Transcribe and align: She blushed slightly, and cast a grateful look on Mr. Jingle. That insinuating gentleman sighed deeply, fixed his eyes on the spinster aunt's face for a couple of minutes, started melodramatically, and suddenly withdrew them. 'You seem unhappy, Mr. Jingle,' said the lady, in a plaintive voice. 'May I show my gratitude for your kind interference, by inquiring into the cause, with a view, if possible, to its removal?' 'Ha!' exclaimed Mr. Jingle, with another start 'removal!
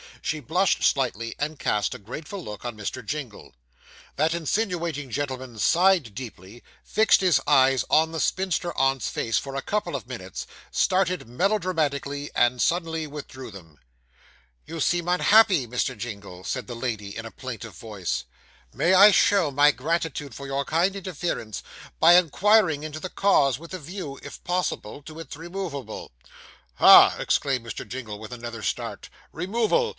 She 0.23 0.39
blushed 0.39 0.83
slightly, 0.83 1.35
and 1.39 1.57
cast 1.59 1.93
a 1.95 1.99
grateful 1.99 2.43
look 2.43 2.63
on 2.63 2.77
Mr. 2.77 3.03
Jingle. 3.05 3.53
That 4.17 4.33
insinuating 4.35 5.09
gentleman 5.09 5.57
sighed 5.59 6.13
deeply, 6.15 6.63
fixed 6.83 7.21
his 7.21 7.41
eyes 7.47 7.83
on 7.89 8.11
the 8.11 8.19
spinster 8.19 8.75
aunt's 8.77 9.09
face 9.09 9.37
for 9.39 9.55
a 9.55 9.63
couple 9.63 9.95
of 9.95 10.07
minutes, 10.07 10.45
started 10.71 11.27
melodramatically, 11.27 12.29
and 12.35 12.61
suddenly 12.61 13.05
withdrew 13.07 13.49
them. 13.51 13.79
'You 14.65 14.79
seem 14.79 15.07
unhappy, 15.07 15.67
Mr. 15.67 15.97
Jingle,' 15.97 16.43
said 16.43 16.65
the 16.67 16.75
lady, 16.75 17.15
in 17.15 17.25
a 17.25 17.31
plaintive 17.31 17.75
voice. 17.75 18.23
'May 18.73 18.93
I 18.93 19.11
show 19.11 19.49
my 19.51 19.71
gratitude 19.71 20.33
for 20.35 20.45
your 20.47 20.65
kind 20.65 20.95
interference, 20.95 21.61
by 21.99 22.15
inquiring 22.15 22.83
into 22.83 22.99
the 22.99 23.09
cause, 23.09 23.59
with 23.59 23.73
a 23.73 23.79
view, 23.79 24.19
if 24.23 24.43
possible, 24.43 25.01
to 25.03 25.19
its 25.19 25.35
removal?' 25.35 26.11
'Ha!' 26.75 27.15
exclaimed 27.19 27.65
Mr. 27.65 27.87
Jingle, 27.87 28.19
with 28.19 28.31
another 28.31 28.61
start 28.63 29.09
'removal! 29.31 29.89